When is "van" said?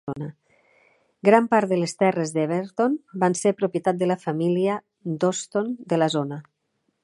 3.25-3.37